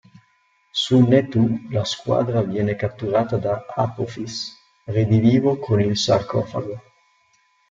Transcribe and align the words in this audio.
Su 0.79 1.01
Ne'tu 1.09 1.43
la 1.69 1.83
squadra 1.85 2.41
viene 2.41 2.75
catturata 2.75 3.37
da 3.37 3.67
Apophis, 3.69 4.51
redivivo 4.85 5.59
con 5.59 5.79
il 5.79 5.95
sarcofago. 5.95 6.81